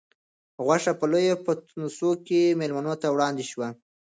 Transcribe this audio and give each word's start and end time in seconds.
غوښه 0.65 0.93
په 0.99 1.05
لویو 1.11 1.41
پتنوسونو 1.45 2.21
کې 2.27 2.57
مېلمنو 2.59 2.93
ته 3.01 3.07
وړاندې 3.11 3.43
شوه. 3.51 3.67